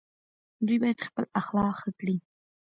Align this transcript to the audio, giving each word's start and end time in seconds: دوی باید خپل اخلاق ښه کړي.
دوی 0.65 0.77
باید 0.81 1.05
خپل 1.07 1.23
اخلاق 1.39 1.73
ښه 1.81 1.89
کړي. 1.99 2.15